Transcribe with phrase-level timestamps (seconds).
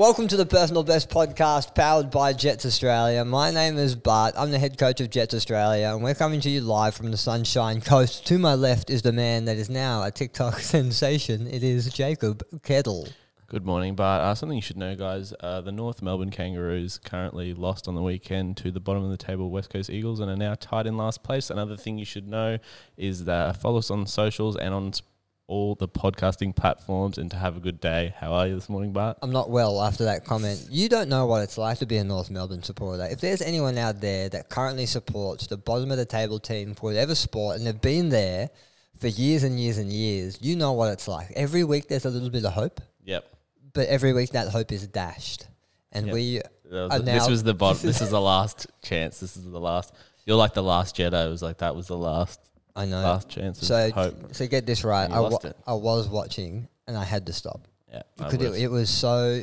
[0.00, 3.22] Welcome to the Personal Best podcast powered by Jetts Australia.
[3.22, 4.32] My name is Bart.
[4.34, 7.18] I'm the head coach of Jetts Australia, and we're coming to you live from the
[7.18, 8.26] Sunshine Coast.
[8.28, 11.46] To my left is the man that is now a TikTok sensation.
[11.46, 13.08] It is Jacob Kettle.
[13.46, 14.22] Good morning, Bart.
[14.22, 15.34] Uh, something you should know, guys.
[15.38, 19.18] Uh, the North Melbourne Kangaroos currently lost on the weekend to the bottom of the
[19.18, 21.50] table West Coast Eagles and are now tied in last place.
[21.50, 22.56] Another thing you should know
[22.96, 24.92] is that follow us on socials and on
[25.50, 28.14] all the podcasting platforms and to have a good day.
[28.18, 29.18] How are you this morning, Bart?
[29.20, 30.68] I'm not well after that comment.
[30.70, 33.08] You don't know what it's like to be a North Melbourne supporter.
[33.10, 36.82] If there's anyone out there that currently supports the bottom of the table team for
[36.90, 38.48] whatever sport and they've been there
[39.00, 41.32] for years and years and years, you know what it's like.
[41.34, 43.24] Every week there's a little bit of hope, Yep.
[43.72, 45.48] but every week that hope is dashed.
[45.90, 46.14] And Yep.
[46.14, 46.40] we
[46.70, 47.82] was are the- now- this was the bottom.
[47.88, 49.18] this is the last chance.
[49.18, 49.92] This is the last.
[50.26, 51.26] You're like the last Jedi.
[51.26, 52.38] It was like that was the last
[52.76, 53.02] I know.
[53.02, 54.34] last chance of so, hope.
[54.34, 55.08] so get this right.
[55.08, 55.56] You I, lost wa- it.
[55.66, 58.58] I was watching and I had to stop Yeah, I because it, was.
[58.62, 59.42] it was so.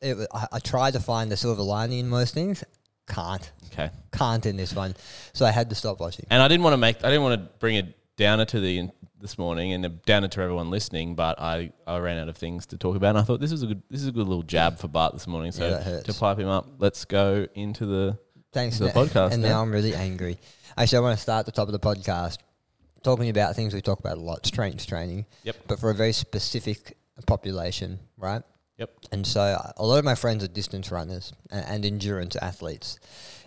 [0.00, 2.64] It, wa- I, I tried to find the silver lining in most things.
[3.08, 3.50] Can't.
[3.72, 3.90] okay.
[4.12, 4.94] Can't in this one.
[5.32, 6.26] So I had to stop watching.
[6.30, 6.98] And I didn't want to make.
[7.04, 8.88] I didn't want to bring a downer to the
[9.20, 11.16] this morning and a downer to everyone listening.
[11.16, 13.10] But I, I ran out of things to talk about.
[13.10, 13.82] And I thought this is a good.
[13.90, 15.50] This is a good little jab for Bart this morning.
[15.52, 16.04] So Yeah, that hurts.
[16.14, 18.18] to pipe him up, let's go into the.
[18.52, 19.48] Thanks the podcast And now.
[19.48, 20.38] now I'm really angry.
[20.76, 22.38] Actually, I want to start at the top of the podcast
[23.02, 25.26] talking about things we talk about a lot strength training.
[25.44, 25.56] Yep.
[25.68, 28.42] But for a very specific population, right?
[28.78, 28.90] Yep.
[29.12, 29.40] And so
[29.76, 32.98] a lot of my friends are distance runners and, and endurance athletes.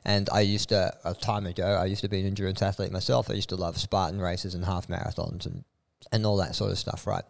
[0.06, 3.30] And I used to, a time ago, I used to be an endurance athlete myself.
[3.30, 5.64] I used to love Spartan races and half marathons and,
[6.12, 7.24] and all that sort of stuff, right?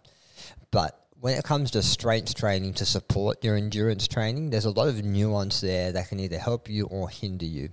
[0.72, 4.90] But when it comes to strength training to support your endurance training, there's a lot
[4.90, 7.70] of nuance there that can either help you or hinder you.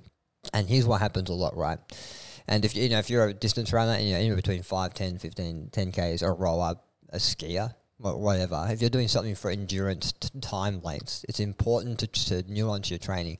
[0.55, 1.81] And here's what happens a lot, right?
[2.47, 4.94] And if you know if you're a distance runner, and, you know, in between 5,
[4.94, 6.77] 10, 15, 10 Ks, a rower,
[7.09, 12.06] a skier, whatever, if you're doing something for endurance t- time lengths, it's important to,
[12.06, 13.39] to nuance your training.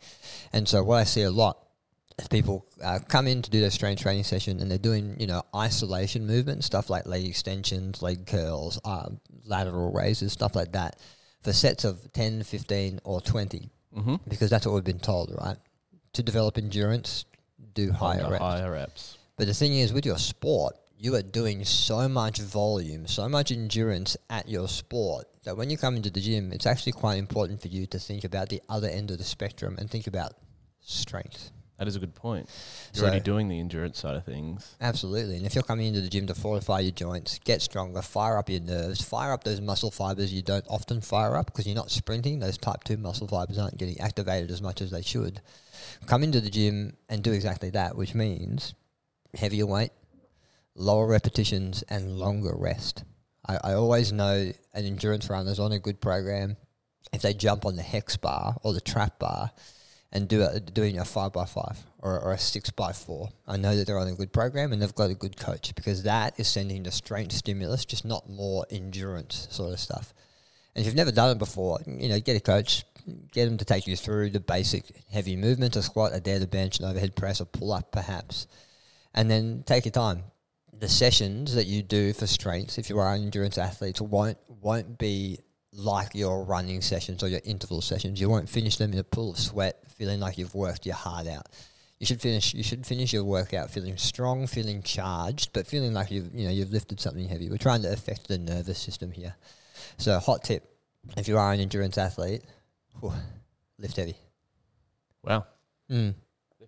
[0.53, 1.57] And so what I see a lot
[2.19, 5.27] is people uh, come in to do their strength training session and they're doing, you
[5.27, 10.97] know, isolation movements, stuff like leg extensions, leg curls, um, lateral raises, stuff like that,
[11.43, 14.17] for sets of 10, 15, or 20, Mm-hmm.
[14.29, 15.57] because that's what we've been told, right?
[16.13, 17.25] To develop endurance,
[17.75, 18.39] do higher reps.
[18.43, 19.19] Higher reps.
[19.37, 23.51] But the thing is, with your sport, you are doing so much volume, so much
[23.51, 27.61] endurance at your sport that when you come into the gym, it's actually quite important
[27.63, 30.35] for you to think about the other end of the spectrum and think about
[30.81, 31.51] strength.
[31.81, 32.47] That is a good point.
[32.93, 34.77] You're So- already doing the endurance side of things.
[34.83, 35.39] Absolutely.
[35.39, 38.51] And if you're coming into the gym to fortify your joints, get stronger, fire up
[38.51, 41.91] your nerves, fire up those muscle fibers you don't often fire up because you're not
[41.91, 45.41] sprinting, those type 2 muscle fibers aren't getting activated as much as they should.
[46.05, 48.75] Come into the gym and do exactly that, which means
[49.33, 49.93] heavier weight,
[50.75, 53.05] lower repetitions, and longer rest.
[53.47, 56.59] I, I always know an endurance runner's on a good program
[57.11, 59.53] if they jump on the hex bar or the trap bar
[60.13, 63.29] and do doing a five by five or, or a six by four.
[63.47, 66.03] I know that they're on a good program and they've got a good coach because
[66.03, 70.13] that is sending the strength stimulus, just not more endurance sort of stuff.
[70.75, 72.85] And if you've never done it before, you know, get a coach,
[73.33, 76.47] get them to take you through the basic heavy movements, a squat, a dead, a
[76.47, 78.47] bench, an overhead press, a pull up perhaps,
[79.15, 80.25] and then take your time.
[80.73, 84.99] The sessions that you do for strength, if you are an endurance athlete, won't won't
[84.99, 85.41] be
[85.73, 88.21] like your running sessions or your interval sessions.
[88.21, 91.27] You won't finish them in a pool of sweat, feeling like you've worked your heart
[91.27, 91.47] out.
[91.99, 92.55] You should finish.
[92.55, 96.51] You should finish your workout feeling strong, feeling charged, but feeling like you've you know
[96.51, 97.51] you've lifted something heavy.
[97.51, 99.37] We're trying to affect the nervous system here.
[99.99, 100.65] So, hot tip:
[101.19, 102.43] if you are an endurance athlete,
[103.01, 103.13] whew,
[103.79, 104.17] lift heavy.
[105.23, 105.45] Wow.
[105.91, 106.15] Mm.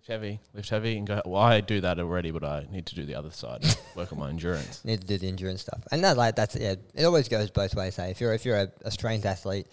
[0.03, 1.21] Lift heavy, lift heavy, and go.
[1.25, 3.63] Well, I do that already, but I need to do the other side.
[3.95, 4.83] work on my endurance.
[4.85, 6.75] Need to do the endurance stuff, and that like that's yeah.
[6.93, 7.95] It always goes both ways.
[7.95, 9.67] Hey, if you're if you're a, a strength athlete,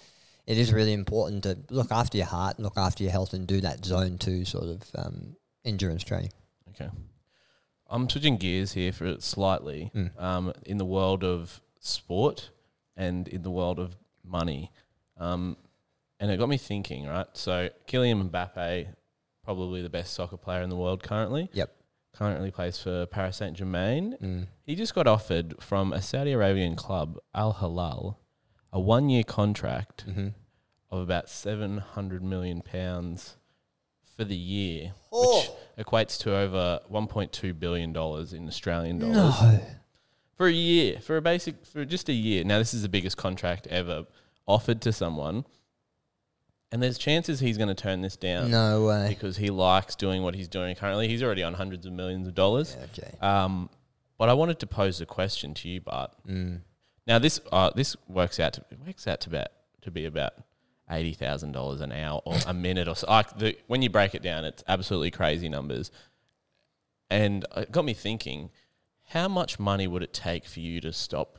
[0.46, 3.44] it is really important to look after your heart, and look after your health, and
[3.44, 5.34] do that zone two sort of um,
[5.65, 6.30] endurance training.
[6.68, 6.88] Okay.
[7.88, 9.91] I'm switching gears here for it slightly.
[9.97, 10.22] Mm.
[10.22, 12.50] Um, in the world of sport
[12.97, 14.71] and in the world of money,
[15.18, 15.56] um,
[16.21, 17.09] and it got me thinking.
[17.09, 18.94] Right, so Kylian Mbappe,
[19.45, 21.48] probably the best soccer player in the world currently.
[21.53, 21.75] Yep.
[22.13, 24.16] Currently plays for Paris Saint Germain.
[24.21, 24.47] Mm.
[24.66, 28.19] He just got offered from a Saudi Arabian club, Al Hilal,
[28.72, 30.28] a one-year contract Mm-hmm.
[30.91, 33.37] of about seven hundred million pounds
[34.16, 35.41] for the year, Oh.
[35.77, 39.60] which equates to over one point two billion dollars in Australian dollars No.
[40.37, 42.42] for a year, for a basic, for just a year.
[42.45, 44.04] Now this is the biggest contract ever
[44.47, 45.45] offered to someone,
[46.72, 49.08] and there's chances he's going to turn this down No way.
[49.08, 51.08] because he likes doing what he's doing currently.
[51.08, 52.76] He's already on hundreds of millions of dollars.
[52.96, 53.12] Okay.
[53.20, 53.68] Um,
[54.18, 56.12] but I wanted to pose a question to you, Bart.
[56.28, 56.60] Mm.
[57.06, 59.48] Now this uh, this works out to works out to about
[59.82, 60.34] to be about
[60.90, 63.06] eighty thousand dollars an hour or a minute or so.
[63.08, 65.90] Like the, when you break it down, it's absolutely crazy numbers.
[67.10, 68.50] And it got me thinking,
[69.08, 71.38] how much money would it take for you to stop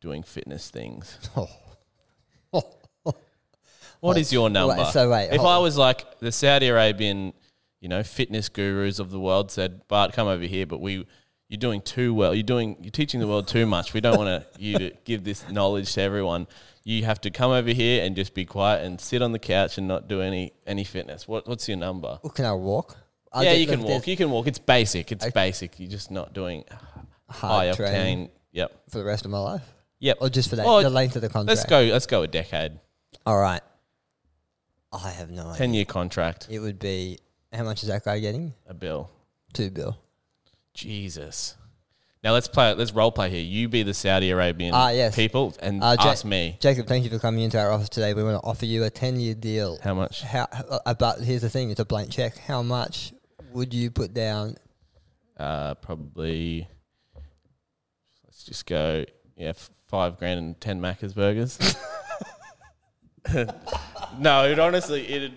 [0.00, 1.18] doing fitness things?
[1.36, 1.48] Oh.
[4.04, 4.76] What is your number?
[4.76, 7.32] Wait, so wait, if hold- I was like the Saudi Arabian,
[7.80, 11.06] you know, fitness gurus of the world said, "Bart, come over here," but we,
[11.48, 12.34] you're doing too well.
[12.34, 13.94] You're doing, you're teaching the world too much.
[13.94, 16.46] We don't want to you to give this knowledge to everyone.
[16.84, 19.78] You have to come over here and just be quiet and sit on the couch
[19.78, 21.26] and not do any any fitness.
[21.26, 22.18] What what's your number?
[22.22, 22.98] Well, Can I walk?
[23.32, 24.06] I yeah, you can walk.
[24.06, 24.46] You can walk.
[24.46, 25.12] It's basic.
[25.12, 25.80] It's basic.
[25.80, 26.64] You're just not doing
[27.28, 28.30] high training octane.
[28.52, 28.82] Yep.
[28.90, 29.62] for the rest of my life,
[30.00, 30.18] Yep.
[30.20, 31.48] or just for that Oh, the length of the contract.
[31.56, 31.80] Let's go.
[31.84, 32.78] Let's go a decade.
[33.26, 33.62] All right.
[35.02, 35.58] I have no idea.
[35.58, 36.48] Ten year contract.
[36.50, 37.18] It would be
[37.52, 38.52] how much is that guy getting?
[38.66, 39.10] A bill.
[39.52, 39.98] Two bill.
[40.74, 41.56] Jesus.
[42.22, 42.72] Now let's play.
[42.74, 43.42] Let's role play here.
[43.42, 45.14] You be the Saudi Arabian Ah, yes.
[45.14, 48.14] people and Uh, Ja- ask me Jacob, thank you for coming into our office today.
[48.14, 49.78] We want to offer you a ten year deal.
[49.82, 50.22] how much.
[50.22, 50.48] How?
[50.84, 52.38] Uh, but here's the thing: it's a blank check.
[52.38, 53.12] How much
[53.52, 54.56] would you put down?
[55.36, 56.66] Uh, probably.
[58.24, 59.04] Let's just go.
[59.36, 61.58] Yeah, f- five grand and ten Macca's burgers.
[64.18, 65.32] no, it honestly it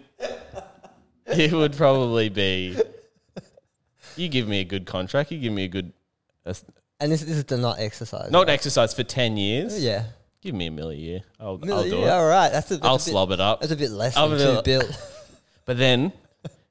[1.27, 2.77] it would probably be.
[4.15, 5.31] You give me a good contract.
[5.31, 5.93] You give me a good,
[6.45, 6.65] a s-
[6.99, 8.31] And this, this is to not exercise.
[8.31, 9.81] not exercise for ten years.
[9.81, 10.05] Yeah.
[10.41, 11.21] Give me a mill a year.
[11.39, 12.09] I'll, I'll do yeah, it.
[12.09, 12.51] All right.
[12.51, 13.59] That's a, that's I'll a bit, slob it up.
[13.61, 14.89] That's a bit less I'll than be two bill.
[15.65, 16.13] But then,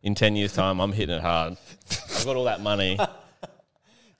[0.02, 1.56] in ten years' time, I'm hitting it hard.
[1.90, 2.98] I've got all that money.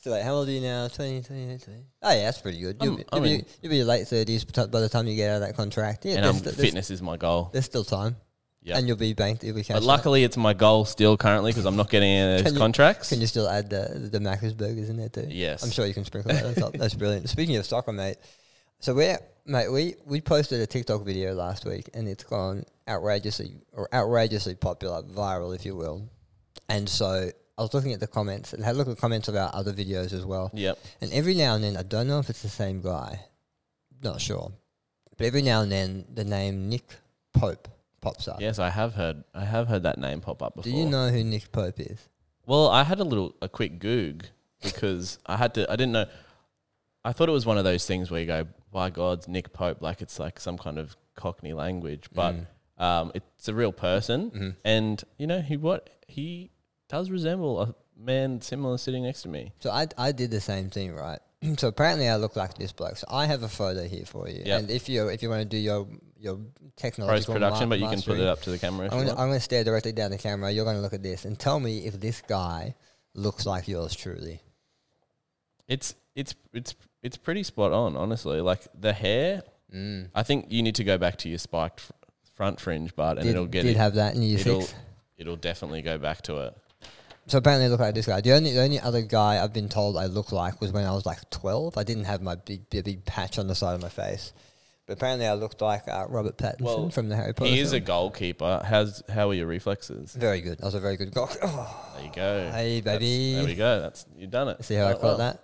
[0.07, 0.87] So wait, how old are you now?
[0.87, 1.81] 20, 20, 20.
[2.05, 2.77] Oh yeah, that's pretty good.
[2.81, 5.43] You'll, I'm- be, you'll, be, you'll be late thirties by the time you get out
[5.43, 6.05] of that contract.
[6.05, 7.51] Yeah, and um, there's, fitness is my goal.
[7.53, 8.15] there's still time,
[8.63, 8.79] Yeah.
[8.79, 9.43] and you'll be banked.
[9.43, 9.83] You'll be But out.
[9.83, 12.59] luckily, it's my goal still currently because I'm not getting any of Can those you-
[12.61, 13.09] contracts.
[13.09, 15.27] Can you still add the the Macca's burgers in there too?
[15.29, 15.65] Yes.
[15.65, 16.75] I'm sure you can sprinkle that on top.
[16.75, 17.29] That's brilliant.
[17.37, 18.19] Speaking of soccer, mate.
[18.79, 23.57] So we're mate, we we posted a TikTok video last week, and it's gone outrageously
[23.73, 26.09] or outrageously popular, viral, if you will.
[26.69, 29.29] And so I was looking at the comments and had a look at the comments
[29.29, 30.51] of our other videos as well.
[30.53, 30.79] Yep.
[31.01, 33.21] And every now and then, I don't know if it's the same guy,
[34.03, 34.53] not sure,
[35.17, 36.85] but every now and then the name Nick
[37.33, 37.69] Pope
[38.03, 38.41] pops up.
[38.41, 39.25] Yes, I have heard.
[39.35, 40.71] I have heard that name pop up before.
[40.71, 42.09] Do you know who Nick Pope is?
[42.47, 44.27] Well, I had a little a quick goog
[44.63, 45.71] because I had to.
[45.71, 46.07] I didn't know.
[47.05, 49.81] I thought it was one of those things where you go, "By God's Nick Pope,"
[49.81, 52.83] like it's like some kind of Cockney language, but Mm.
[52.85, 54.51] um, it's a real person, Mm-hmm.
[54.65, 56.51] and you know he what he
[56.89, 59.53] does resemble a man similar sitting next to me.
[59.61, 61.19] So I, I did the same thing, right?
[61.57, 62.97] so apparently I look like this bloke.
[62.97, 64.43] So I have a photo here for you.
[64.45, 64.61] Yep.
[64.61, 65.87] And if you if you want to do your
[66.19, 66.41] your
[66.77, 68.89] technological Post production, ma- but you can put it up to the camera.
[68.91, 69.09] I'm.
[69.09, 70.51] I'm gonna stare directly down the camera.
[70.51, 72.75] You're gonna look at this and tell me if this guy
[73.15, 74.41] looks like yours truly.
[75.69, 78.41] It's it's it's it's pretty spot on, honestly.
[78.41, 79.43] Like the hair,
[79.75, 80.11] Mm.
[80.15, 81.93] I think you need to go back to your spiked fr-
[82.35, 84.65] front fringe, but and Did, it'll get did it, have that in year it'll
[85.17, 86.57] it'll definitely go back to it.
[87.29, 88.21] So apparently I look like this guy.
[88.21, 90.93] The only the only other guy I've been told I look like was when I
[90.93, 91.77] was like twelve.
[91.77, 94.33] I didn't have my big big, big patch on the side of my face.
[94.87, 97.51] But apparently I looked like uh, Robert Pattinson Well, from the Harry Potter.
[97.51, 97.85] He is a film.
[97.87, 98.63] goalkeeper.
[98.65, 100.15] How's how are your reflexes?
[100.15, 100.61] very good.
[100.63, 101.29] I was a very good goal.
[101.43, 102.51] Oh, There you go.
[102.53, 103.35] Hey, That's- baby.
[103.35, 103.81] there we go.
[103.81, 104.65] That's you've done it.
[104.65, 105.17] see how I caught well.
[105.19, 105.43] that?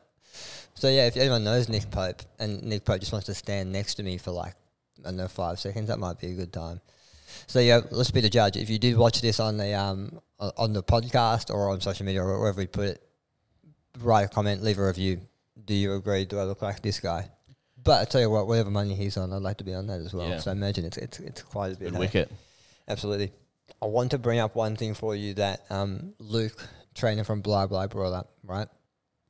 [0.75, 3.95] So yeah, if anyone knows Nick Pope and Nick Pope just wants to stand next
[3.97, 4.55] to me for like
[5.01, 6.81] I don't know five seconds, that might be a good time.
[7.49, 8.57] So yeah, let's be the judge.
[8.57, 10.21] If you did watch this on the um
[10.57, 13.03] on the podcast or on social media or wherever we put it,
[14.01, 15.21] write a comment, leave a review.
[15.65, 16.25] Do you agree?
[16.25, 17.31] Do I look like this guy?
[17.83, 20.01] But I tell you what, whatever money he's on, I'd like to be on that
[20.01, 20.29] as well.
[20.29, 20.39] Yeah.
[20.39, 21.87] So I imagine it's it's it's quite a bit.
[21.87, 21.99] Good hey?
[21.99, 22.33] wicket.
[22.89, 23.33] Absolutely.
[23.81, 27.67] I want to bring up one thing for you that um, Luke, trainer from Blah
[27.67, 28.69] Blah, brought up, right?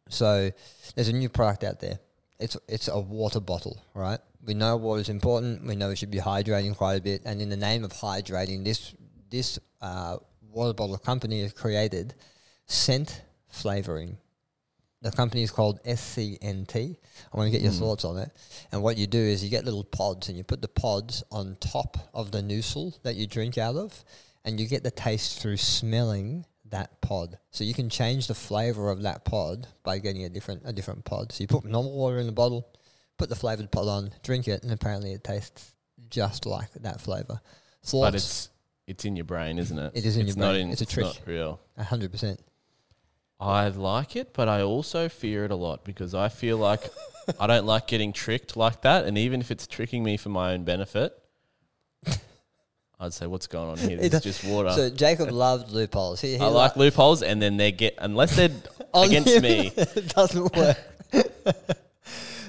[0.08, 0.50] So
[0.94, 1.98] there's a new product out there.
[2.38, 4.18] It's it's a water bottle, right?
[4.44, 5.64] We know water is important.
[5.66, 7.22] We know we should be hydrating quite a bit.
[7.24, 8.94] And in the name of hydrating, this
[9.30, 10.16] this uh,
[10.52, 12.14] water bottle company has created
[12.66, 14.16] scent flavoring.
[15.02, 16.96] The company is called SCNT.
[17.32, 17.78] I want to get your Mm.
[17.78, 18.30] thoughts on it.
[18.70, 21.56] And what you do is you get little pods and you put the pods on
[21.56, 24.04] top of the noozle that you drink out of,
[24.44, 27.38] and you get the taste through smelling that pod.
[27.50, 31.04] So you can change the flavor of that pod by getting a different a different
[31.04, 31.32] pod.
[31.32, 32.68] So you put normal water in the bottle,
[33.18, 35.74] put the flavored pod on, drink it, and apparently it tastes
[36.08, 37.40] just like that flavor.
[37.82, 38.06] Thoughts?
[38.06, 38.48] But it's
[38.86, 39.92] it's in your brain, isn't it?
[39.94, 40.66] It is in it's your not brain.
[40.66, 41.04] in- It's a trick.
[41.06, 41.60] not real.
[41.76, 42.40] A hundred percent.
[43.40, 46.80] I like it, but I also fear it a lot because I feel like
[47.40, 49.04] I don't like getting tricked like that.
[49.04, 51.12] And even if it's tricking me for my own benefit,
[53.00, 53.98] I'd say, what's going on here?
[54.00, 54.70] It- It's just water.
[54.72, 56.20] So Jacob loved loopholes.
[56.20, 58.50] He, he I like loopholes, and then they get unless they're
[58.94, 59.72] against me.
[59.76, 60.78] it doesn't work.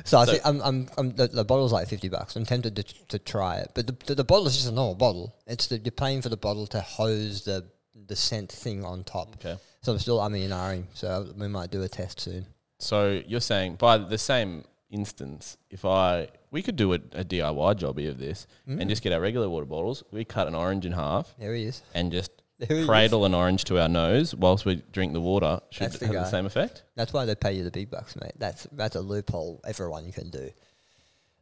[0.06, 2.36] So I So- think I'm, I'm, I'm the, the bottle's like fifty bucks.
[2.36, 4.96] I'm tempted to, to try it, but the, the, the bottle is just a normal
[4.96, 5.36] bottle.
[5.48, 7.66] It's the, you're paying for the bottle to hose the
[8.08, 9.36] the scent thing on top.
[9.36, 9.58] Okay.
[9.82, 10.86] So I'm still and ahhing.
[10.94, 12.46] So we might do a test soon.
[12.80, 17.76] So you're saying by the same instance, if I we could do a, a DIY
[17.80, 18.80] jobby of this Mm.
[18.82, 21.64] and just get our regular water bottles, we cut an orange in half There he
[21.64, 21.82] is.
[21.94, 22.43] and just There he is.
[22.86, 25.60] Cradle an orange to our nose whilst we drink the water.
[25.70, 26.24] Should That's the have guy.
[26.24, 26.84] the same effect.
[26.96, 28.34] That's why they pay you the big bucks, mate.
[28.38, 30.50] That's that's a loophole everyone can do.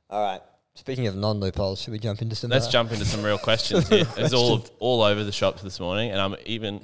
[0.10, 0.42] All right.
[0.74, 2.50] Speaking of non loopholes, should we jump into some?
[2.50, 4.08] Let's uh, jump into some real questions here.
[4.18, 6.82] It's all all over the shops this morning, and I'm even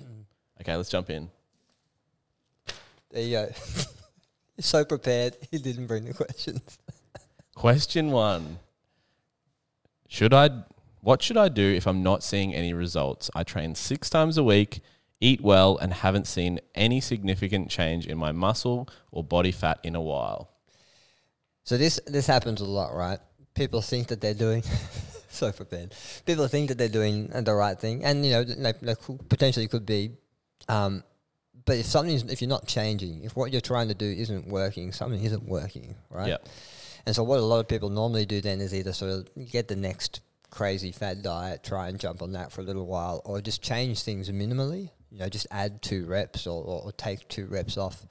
[0.61, 0.75] okay.
[0.75, 1.29] Let's jump in.
[3.11, 3.49] There you go.
[4.59, 5.37] So prepared.
[5.51, 6.79] He didn't bring the questions.
[7.53, 8.57] Question one:
[10.07, 10.49] Should I?
[11.07, 13.31] What should I do if I'm not seeing any results?
[13.33, 14.81] I train six times a week,
[15.21, 19.95] eat well, and haven't seen any significant change in my muscle or body fat in
[19.95, 20.49] a while.
[21.63, 23.19] So this this happens a lot, right?
[23.53, 24.63] People think that they're doing
[25.29, 25.95] so prepared.
[26.25, 29.69] People think that they're doing the right thing, and you know, they, they could, potentially
[29.69, 30.11] could be.
[30.67, 31.05] Um,
[31.63, 34.91] but if something's if you're not changing, if what you're trying to do isn't working,
[34.91, 36.27] something isn't working, right?
[36.27, 36.37] Yeah.
[37.05, 39.69] And so what a lot of people normally do then is either sort of get
[39.69, 43.41] the next crazy fad diet, try and jump on that for a little while, or
[43.41, 44.91] just change things minimally.
[45.11, 48.05] You know, just add two reps or, or, or take two reps off.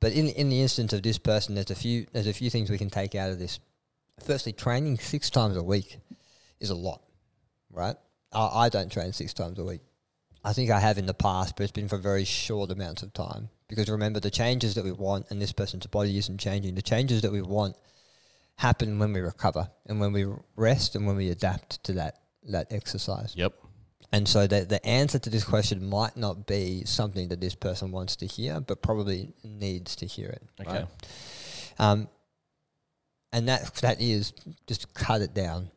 [0.00, 2.70] But in in the instance of this person, there's a few there's a few things
[2.70, 3.58] we can take out of this.
[4.24, 5.98] Firstly, training six times a week
[6.60, 7.02] is a lot,
[7.70, 7.96] right?
[8.32, 9.80] I, I don't train six times a week.
[10.44, 13.12] I think I have in the past, but it's been for very short amounts of
[13.12, 13.48] time.
[13.68, 16.74] Because remember, the changes that we want, and this person's body isn't changing.
[16.74, 17.76] The changes that we want
[18.58, 22.66] happen when we recover and when we rest and when we adapt to that that
[22.72, 23.34] exercise.
[23.36, 23.54] Yep.
[24.12, 27.92] And so the the answer to this question might not be something that this person
[27.92, 30.42] wants to hear, but probably needs to hear it.
[30.60, 30.70] Okay.
[30.70, 30.88] Right?
[31.78, 32.08] Um,
[33.32, 34.32] and that that is
[34.66, 35.70] just cut it down.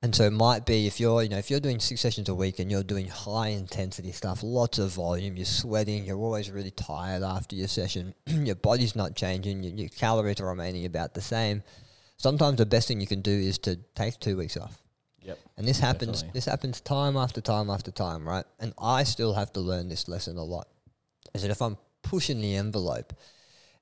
[0.00, 2.34] And so it might be if you're you know if you're doing six sessions a
[2.34, 6.70] week and you're doing high intensity stuff, lots of volume, you're sweating, you're always really
[6.72, 11.20] tired after your session, your body's not changing, your, your calories are remaining about the
[11.20, 11.62] same.
[12.18, 14.82] Sometimes the best thing you can do is to take two weeks off.
[15.22, 15.38] Yep.
[15.56, 16.22] And this happens.
[16.22, 16.30] Definitely.
[16.34, 18.44] This happens time after time after time, right?
[18.58, 20.68] And I still have to learn this lesson a lot.
[21.34, 23.12] Is that if I'm pushing the envelope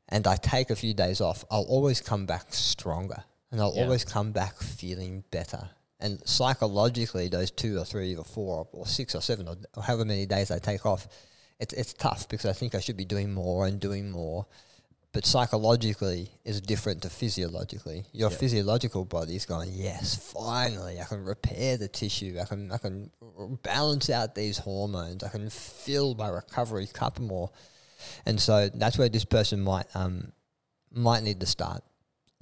[0.08, 3.84] and I take a few days off, I'll always come back stronger, and I'll Yeah.
[3.84, 5.70] always come back feeling better.
[5.98, 10.04] And psychologically, those two or three or four or six or seven or, or however
[10.04, 11.08] many days I take off,
[11.58, 14.46] it's it's tough because I think I should be doing more and doing more.
[15.16, 18.04] But psychologically is different to physiologically.
[18.12, 18.36] Your Yeah.
[18.36, 22.38] physiological body is going, yes, finally, I can repair the tissue.
[22.38, 23.10] I can I can
[23.62, 25.24] balance out these hormones.
[25.24, 27.48] I can fill my recovery cup more.
[28.26, 30.32] And so that's where this person might um
[30.90, 31.82] might need to start.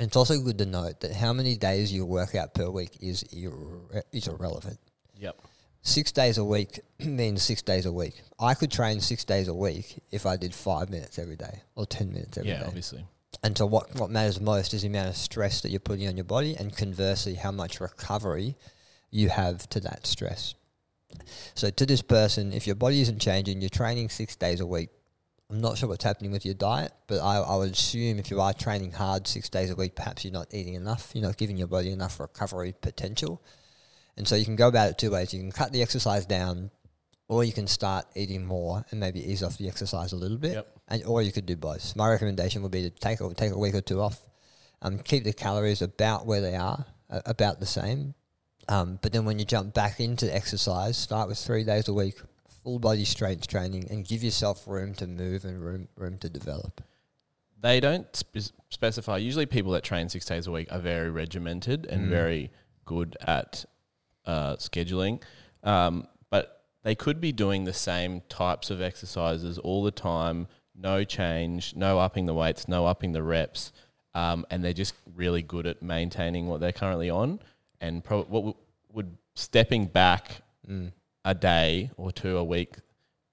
[0.01, 2.97] And it's also good to note that how many days you work out per week
[3.01, 4.81] is irre- is irrelevant
[5.21, 5.37] Yep.
[5.85, 8.21] Six days a week means six days a week.
[8.41, 11.87] I could train six days a week if I did five minutes every day or
[11.87, 12.59] ten minutes every day.
[12.59, 13.07] yeah, obviously.
[13.43, 16.17] And so what, what matters most is the amount of stress that you're putting on
[16.17, 18.57] your body and conversely how much recovery
[19.11, 20.55] you have to that stress.
[21.55, 24.89] So to this person, if your body isn't changing, you're training six days a week.
[25.51, 28.41] I'm not sure what's happening with your diet, but I, I would assume if you
[28.41, 31.11] are training hard six days a week, perhaps you're not eating enough.
[31.15, 33.43] You're not giving your body enough recovery potential.
[34.17, 35.33] And so you can go about it two ways.
[35.35, 36.71] You can cut the exercise down,
[37.29, 40.53] or you can start eating more and maybe ease off the exercise a little bit.
[40.53, 40.79] Yep.
[40.89, 41.97] And or you could do both.
[41.97, 44.21] My recommendation would be to take a, take a week or two off,
[44.83, 48.15] um, keep the calories about where they are, uh, about the same.
[48.69, 52.21] Um, but then when you jump back into exercise, start with three days a week,
[52.63, 56.83] full body strength training, and give yourself room to move and room room to develop.
[57.61, 59.17] They don't spe- specify.
[59.19, 62.11] Usually, people that train six days a week are very regimented and Mm.
[62.11, 62.51] very
[62.85, 63.65] good at
[64.27, 65.23] uh, scheduling.
[65.63, 71.05] Um, but they could be doing the same types of exercises all the time, no
[71.05, 73.73] change, no upping the weights, no upping the reps,
[74.15, 77.41] um, and they're just really good at maintaining what they're currently on.
[77.81, 78.55] And pro- what w-
[78.93, 80.93] would stepping back Mm.
[81.27, 82.77] a day or two a week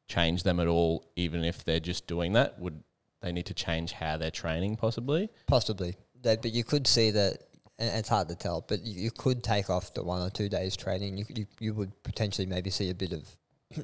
[0.10, 2.60] change them at all, even if they're just doing that?
[2.60, 2.83] Would
[3.21, 5.29] they need to change how they're training possibly?
[5.48, 7.43] Possibly, that, but you could see that,
[7.81, 8.63] and it's hard to tell.
[8.67, 11.17] But you, you could take off the one or two days training.
[11.17, 13.23] You, you you would potentially maybe see a bit of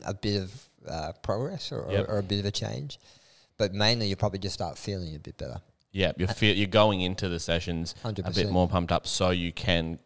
[0.06, 2.08] a bit of uh, progress or, Yep.
[2.08, 3.00] or, or a bit of a change.
[3.58, 5.62] But mainly, you probably just start feeling a bit better.
[5.92, 9.32] Yeah, you're feel, you're going into the sessions Hundred a bit more pumped up, so
[9.32, 9.98] you can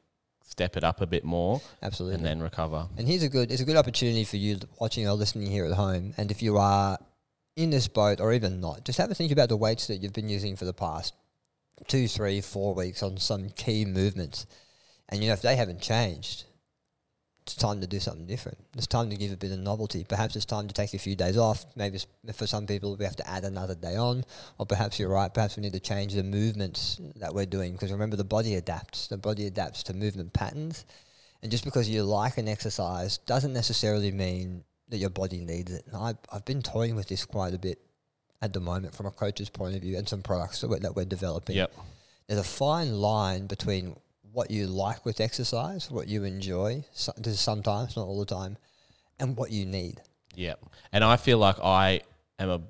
[0.45, 2.15] step it up a bit more absolutely.
[2.17, 2.87] and then recover.
[2.97, 5.73] And here's a good it's a good opportunity for you watching or listening here at
[5.73, 6.13] home.
[6.17, 6.97] And if you are
[7.55, 10.13] in this boat or even not, just have a think about the weights that you've
[10.13, 11.13] been using for the past
[11.87, 14.45] two, three, four weeks on some key movements.
[15.09, 16.45] And you know, if they haven't changed,
[17.43, 18.59] it's time to do something different.
[18.77, 20.05] It's time to give a bit of novelty.
[20.07, 21.65] Perhaps it's time to take a few days off.
[21.75, 21.99] Maybe
[22.33, 24.23] for some people we have to add another day on,
[24.57, 25.33] or perhaps you're right.
[25.33, 29.07] Perhaps we need to change the movements that we're doing because remember the body adapts.
[29.07, 30.85] The body adapts to movement patterns,
[31.41, 35.83] and just because you like an exercise doesn't necessarily mean that your body needs it.
[35.87, 37.79] And I, I've been toying with this quite a bit
[38.41, 40.95] at the moment from a coach's point of view and some products that we're, that
[40.95, 41.55] we're developing.
[41.55, 41.73] Yep.
[42.27, 43.95] There's a fine line between
[44.31, 48.57] what you like with exercise, what you enjoy, so, sometimes, not all the time,
[49.19, 50.01] and what you need.
[50.35, 50.59] Yep.
[50.93, 52.01] And I feel like I
[52.39, 52.61] am a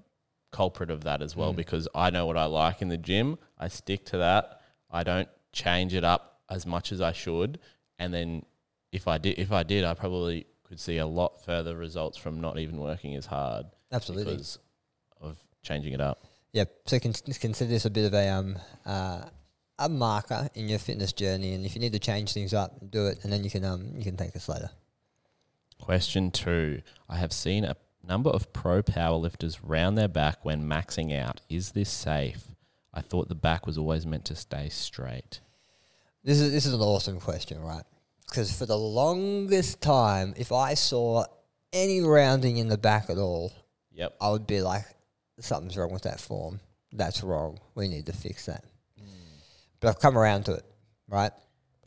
[0.51, 1.57] culprit of that as well Mm.
[1.57, 3.37] because I know what I like in the gym.
[3.57, 4.61] I stick to that.
[4.89, 7.59] I don't change it up as much as I should.
[7.99, 8.43] And then
[8.91, 12.41] if I did, if I did, I probably could see a lot further results from
[12.41, 14.33] not even working as hard Absolutely.
[14.33, 14.57] because
[15.21, 16.23] of changing it up.
[16.53, 19.23] Yeah, So con- consider this a bit of a um uh,
[19.79, 23.07] a marker in your fitness journey, and if you need to change things up, do
[23.07, 24.69] it, and then you can um you can take us later.
[25.79, 26.81] Question two.
[27.09, 27.75] I have seen a
[28.07, 31.41] number of pro powerlifters round their back when maxing out.
[31.49, 32.43] Is this safe?
[32.93, 35.39] I thought the back was always meant to stay straight.
[36.23, 37.83] This is this is an awesome question, right?
[38.29, 41.25] Because for the longest time, if I saw
[41.73, 43.51] any rounding in the back at all,
[43.93, 44.15] Yep.
[44.21, 44.85] I would be like,
[45.43, 46.59] something's wrong with that form.
[46.91, 47.59] That's wrong.
[47.75, 48.63] We need to fix that.
[48.99, 49.05] Mm.
[49.79, 50.65] But I've come around to it,
[51.07, 51.31] right?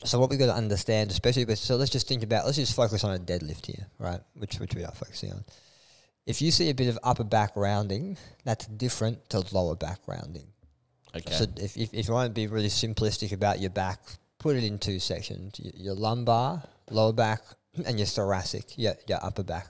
[0.03, 2.75] So what we've got to understand, especially with, so let's just think about, let's just
[2.75, 4.19] focus on a deadlift here, right?
[4.35, 5.43] Which, which we are focusing on.
[6.25, 10.47] If you see a bit of upper back rounding, that's different to lower back rounding.
[11.15, 11.31] Okay.
[11.31, 13.99] So if, if, if you want to be really simplistic about your back,
[14.39, 17.41] put it in two sections: your, your lumbar, lower back,
[17.85, 19.67] and your thoracic, your, your upper back.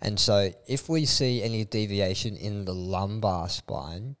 [0.00, 4.16] And so if we see any deviation in the lumbar spine,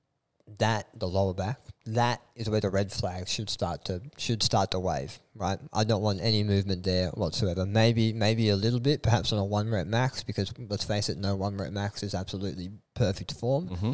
[0.58, 4.70] that the lower back, that is where the red flag should start to should start
[4.72, 5.58] to wave, right?
[5.72, 7.66] I don't want any movement there whatsoever.
[7.66, 11.18] Maybe maybe a little bit, perhaps on a one rep max, because let's face it,
[11.18, 13.68] no one rep max is absolutely perfect form.
[13.68, 13.92] mm-hmm.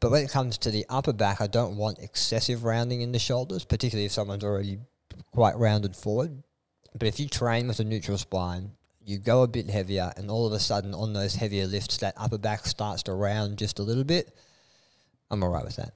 [0.00, 3.18] But when it comes to the upper back, I don't want excessive rounding in the
[3.18, 4.78] shoulders, particularly if someone's already
[5.32, 6.42] quite rounded forward.
[6.98, 8.72] But if you train with a neutral spine,
[9.10, 12.14] you go a bit heavier, and all of a sudden, on those heavier lifts, that
[12.16, 14.34] upper back starts to round just a little bit.
[15.30, 15.94] I'm all right with that.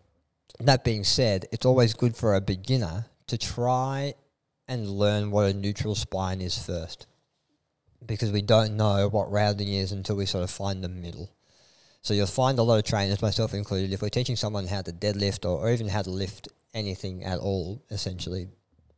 [0.60, 4.14] That being said, it's always good for a beginner to try
[4.66, 7.06] and learn what a neutral spine is first.
[8.04, 11.30] Because we don't know what rounding is until we sort of find the middle.
[12.02, 14.92] So you'll find a lot of trainers, myself included, if we're teaching someone how to
[14.92, 18.48] deadlift or, or even how to lift anything at all, essentially,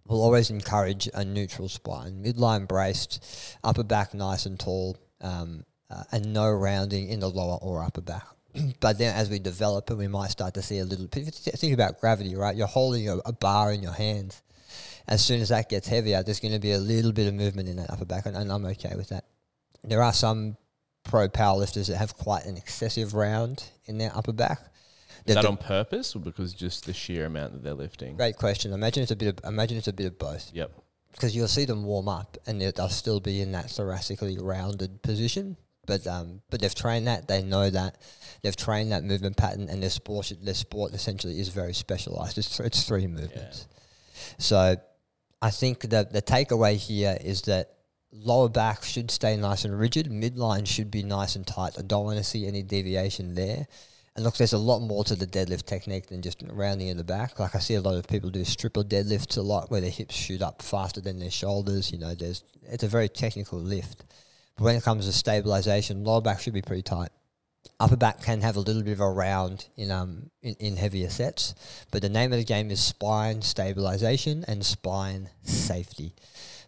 [0.09, 6.05] we'll always encourage a neutral spine, midline braced, upper back nice and tall, um, uh,
[6.12, 8.27] and no rounding in the lower or upper back.
[8.81, 11.09] but then as we develop and we might start to see a little.
[11.14, 12.57] you Think about gravity, right?
[12.57, 14.42] You're holding a, a bar in your hands.
[15.09, 17.69] As soon as that gets heavier, there's going to be a little bit of movement
[17.69, 19.25] in that upper back, and, and I'm okay with that.
[19.85, 20.57] There are some
[21.05, 24.59] pro powerlifters that have quite an excessive round in their upper back.
[25.26, 28.16] Is that on purpose or because just the sheer amount that they're lifting?
[28.16, 28.72] Great question.
[28.72, 29.38] Imagine it's a bit.
[29.38, 30.50] Of, imagine it's a bit of both.
[30.52, 30.70] Yep.
[31.12, 35.56] because you'll see them warm up and they'll, still be in that thoracically rounded position.
[35.86, 37.28] But um, but they've trained that.
[37.28, 38.02] They know that.
[38.42, 42.38] They've trained that movement pattern, and their sport their sport essentially is very specialized.
[42.38, 43.68] It's it's three movements.
[44.38, 44.76] So
[45.40, 47.76] I think that the takeaway here is that
[48.12, 50.10] lower back should stay nice and rigid.
[50.10, 51.74] Midline should be nice and tight.
[51.78, 53.68] I don't want to see any deviation there.
[54.16, 57.05] And look, there's a lot more to the deadlift technique than just rounding in the
[57.05, 57.38] back.
[57.38, 60.14] Like I see a lot of people do stripper deadlifts a lot, where their hips
[60.14, 61.92] shoot up faster than their shoulders.
[61.92, 64.05] You know, there's it's a very technical lift.
[64.57, 67.11] But when it comes to stabilization, lower back should be pretty tight.
[67.79, 71.11] Upper back can have a little bit of a round in um in, in heavier
[71.11, 71.55] sets,
[71.90, 76.14] but the name of the game is spine stabilization and spine safety.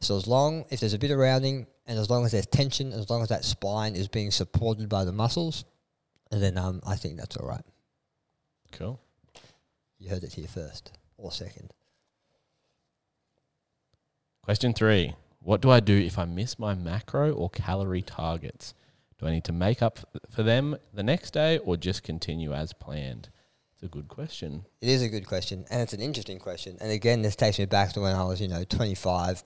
[0.00, 2.92] So as long if there's a bit of rounding and as long as there's tension,
[2.92, 5.64] as long as that spine is being supported by the muscles,
[6.30, 7.64] then um I think that's all right.
[8.72, 9.00] Cool.
[9.98, 11.72] You heard it here first or second.
[14.42, 15.14] Question three.
[15.40, 18.74] What do I do if I miss my macro or calorie targets?
[19.18, 19.98] Do I need to make up
[20.30, 23.30] for them the next day or just continue as planned?
[23.74, 24.64] It's a good question.
[24.80, 26.76] It is a good question, and it's an interesting question.
[26.80, 29.44] And again, this takes me back to when I was, you know, 25,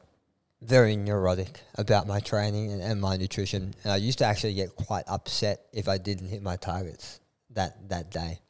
[0.62, 3.74] very neurotic about my training and, and my nutrition.
[3.84, 7.20] And I used to actually get quite upset if I didn't hit my targets
[7.50, 8.40] that, that day.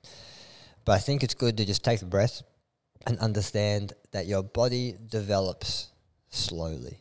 [0.85, 2.43] But I think it's good to just take a breath
[3.07, 5.89] and understand that your body develops
[6.29, 6.99] slowly.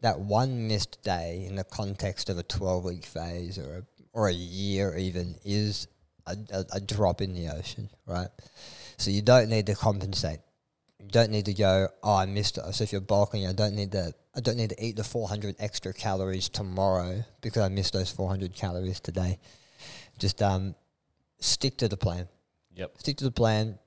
[0.00, 4.28] That one missed day in the context of a 12 week phase or a, or
[4.28, 5.88] a year even is
[6.26, 8.28] a, a, a drop in the ocean, right?
[8.96, 10.40] So you don't need to compensate.
[11.00, 11.88] You don't need to go.
[12.02, 12.74] Oh, I missed it.
[12.74, 14.12] So if you're bulking, I don't need to.
[14.36, 18.54] I don't need to eat the 400 extra calories tomorrow because I missed those 400
[18.54, 19.38] calories today.
[20.18, 20.74] Just um,
[21.38, 22.28] stick to the plan.
[22.74, 22.98] Yep.
[22.98, 23.78] Stick to the plan.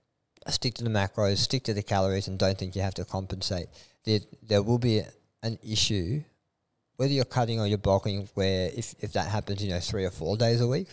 [0.47, 1.38] Stick to the macros.
[1.38, 3.67] Stick to the calories, and don't think you have to compensate.
[4.05, 5.01] There, there will be
[5.43, 6.23] an issue
[6.97, 8.27] whether you're cutting or you're bulking.
[8.33, 10.88] Where if if that happens, you know, three or four days a week,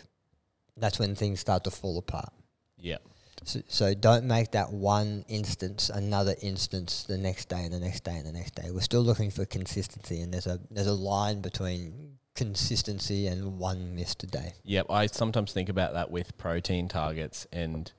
[0.77, 2.33] that's when things start to fall apart.
[2.79, 3.03] Yep.
[3.45, 8.05] So, so don't make that one instance another instance the next day and the next
[8.05, 8.71] day and the next day.
[8.71, 13.95] We're still looking for consistency, and there's a there's a line between consistency and one
[13.95, 14.55] missed day.
[14.65, 14.87] Yep.
[14.91, 17.93] I sometimes think about that with protein targets, and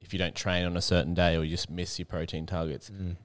[0.00, 2.90] if you don't train on a certain day or you just miss your protein targets,
[2.90, 3.16] mm.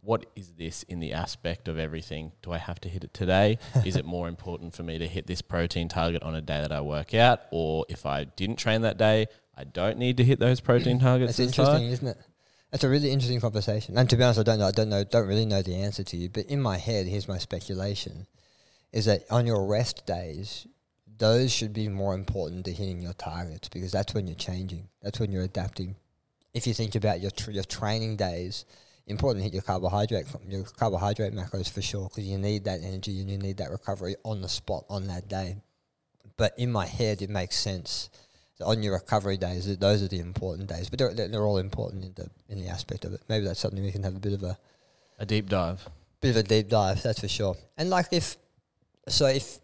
[0.00, 2.32] what is this in the aspect of everything?
[2.42, 3.58] Do I have to hit it today?
[3.84, 6.72] is it more important for me to hit this protein target on a day that
[6.72, 10.38] I work out, or if I didn't train that day, I don't need to hit
[10.38, 11.36] those protein targets?
[11.36, 11.44] High?
[11.44, 12.18] interesting, isn't it?
[12.70, 13.98] That's a really interesting conversation.
[13.98, 14.66] And to be honest, I don't know.
[14.66, 15.04] I don't know.
[15.04, 16.30] Don't really know the answer to you.
[16.30, 18.26] But in my head, here's my speculation:
[18.92, 20.66] is that on your rest days,
[21.18, 24.88] those should be more important to hitting your targets because that's when you're changing.
[25.02, 25.96] That's when you're adapting.
[26.54, 28.64] If you think about your tr- your training days,
[29.06, 33.20] important to hit your carbohydrate your carbohydrate macros for sure because you need that energy
[33.20, 35.56] and you need that recovery on the spot on that day.
[36.38, 38.08] But in my head, it makes sense
[38.62, 40.88] on your recovery days, those are the important days.
[40.90, 43.20] But they're, they're all important in the in the aspect of it.
[43.28, 44.58] Maybe that's something we can have a bit of a
[45.18, 45.86] A deep dive.
[46.20, 47.02] bit of a deep dive.
[47.02, 47.56] That's for sure.
[47.76, 48.36] And like if
[49.08, 49.58] so, if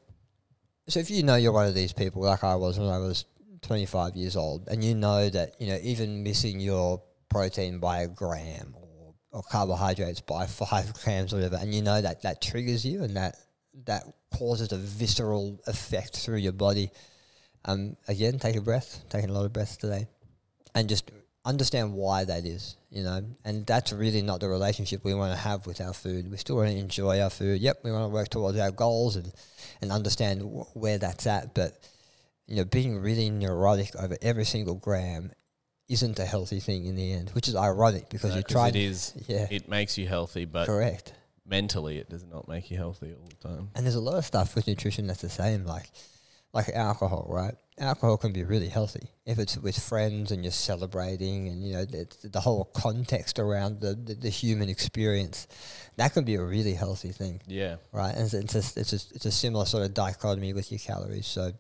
[0.89, 3.25] so, if you know you're one of these people like I was when I was
[3.63, 8.09] 25 years old, and you know that you know even missing your protein by a
[8.09, 12.85] gram or, or carbohydrates by five grams or whatever, and you know that that triggers
[12.85, 13.37] you and that
[13.85, 14.03] that
[14.37, 16.91] causes a visceral effect through your body.
[17.65, 19.05] Um, again, take a breath.
[19.11, 20.07] Taking a lot of breaths today,
[20.75, 21.11] and just
[21.45, 22.77] understand why that is.
[22.91, 26.31] You know, and that's really not the relationship we want to have with our food.
[26.31, 27.61] We still want to enjoy our food.
[27.61, 29.33] Yep, we want to work towards our goals and
[29.83, 31.55] and understand wh- where that's at.
[31.55, 31.79] But
[32.47, 35.33] you know, being really neurotic over every single gram
[35.89, 38.77] isn't a healthy thing in the end, which is ironic because No, you tried.
[38.77, 39.13] It is.
[39.27, 41.13] yeah, It makes you healthy, but correct.
[41.47, 43.71] mentally, it does not make you healthy all the time.
[43.75, 45.91] And there's a lot of stuff with nutrition that's the same, like
[46.53, 47.55] like alcohol, right?
[47.79, 51.85] Alcohol can be really healthy if it's with friends and you're celebrating, and you know
[51.85, 55.47] the, the whole context around the, the, the human experience.
[55.97, 57.77] That can be a really healthy thing, Yeah.
[57.93, 58.15] right?
[58.15, 61.27] And it's it's a, it's a, it's a similar sort of dichotomy with your calories.
[61.27, 61.53] So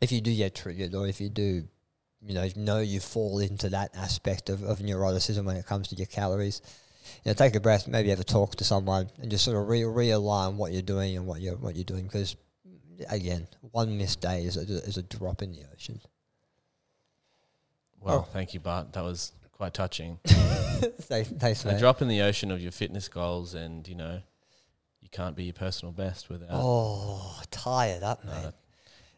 [0.00, 1.66] if you do get triggered, or if you do,
[2.24, 5.96] you know, know you fall into that aspect of, of neuroticism when it comes to
[5.96, 6.60] your calories,
[7.24, 9.66] you know, take a breath, maybe have a talk to someone, and just sort of
[9.68, 12.04] re- realign what you're doing and what you're what you're doing.
[12.04, 12.36] Because
[13.08, 16.00] again, one missed day is a, is a drop in the ocean.
[18.00, 18.32] Well, Oh.
[18.32, 18.92] thank you, Bart.
[18.92, 20.18] That was quite touching.
[20.26, 21.78] Thanks, thanks, a mate.
[21.78, 24.20] drop in the ocean of your fitness goals, and you know,
[25.00, 26.50] you can't be your personal best without.
[26.52, 28.42] Oh, tired up, No, mate.
[28.42, 28.54] that-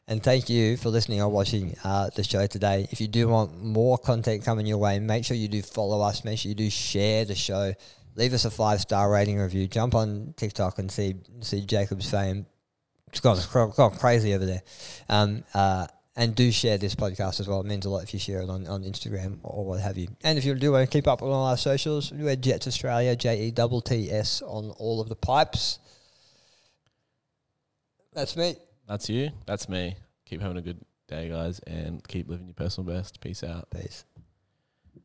[0.06, 2.86] And thank you for listening or watching uh, the show today.
[2.92, 6.24] If you do want more content coming your way, make sure you do follow us.
[6.24, 7.74] Make sure you do share the show.
[8.14, 9.66] Leave us a five star rating review.
[9.66, 12.46] Jump on TikTok and see see Jacob's fame.
[13.10, 14.62] It's gone, gone gone crazy over there.
[15.08, 15.86] Um, uh,
[16.18, 17.60] and do share this podcast as well.
[17.60, 20.08] It means a lot if you share it on, on Instagram or what have you.
[20.24, 23.14] And if you do want to keep up on all our socials, we're Jetts Australia,
[23.14, 25.78] J E T T S on all of the pipes.
[28.12, 28.56] That's me.
[28.88, 29.30] That's you.
[29.46, 29.94] That's me.
[30.26, 33.20] Keep having a good day, guys, and keep living your personal best.
[33.20, 33.68] Peace out.
[33.70, 34.04] Peace.